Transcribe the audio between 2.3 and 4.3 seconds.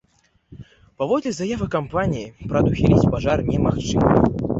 прадухіліць пажар немагчыма.